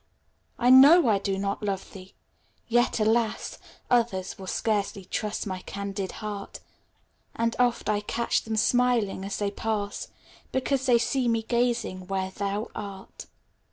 I 0.57 0.71
know 0.71 1.07
I 1.09 1.19
do 1.19 1.37
not 1.37 1.61
love 1.61 1.93
thee! 1.93 2.15
yet, 2.67 2.99
alas! 2.99 3.59
Others 3.91 4.39
will 4.39 4.47
scarcely 4.47 5.05
trust 5.05 5.45
my 5.45 5.59
candid 5.61 6.13
heart; 6.13 6.59
And 7.35 7.55
oft 7.59 7.87
I 7.87 7.99
catch 8.01 8.41
them 8.41 8.55
smiling 8.57 9.23
as 9.23 9.37
they 9.37 9.51
pass, 9.51 10.07
Because 10.51 10.87
they 10.87 10.97
see 10.97 11.27
me 11.27 11.43
gazing 11.43 12.07
where 12.07 12.31
thou 12.31 12.71
art. 12.73 13.27